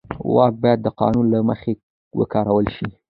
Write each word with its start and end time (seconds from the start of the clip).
واک 0.35 0.53
باید 0.63 0.79
د 0.83 0.87
قانون 0.99 1.25
له 1.33 1.39
مخې 1.49 1.73
وکارول 2.19 2.65
شي. 2.75 2.87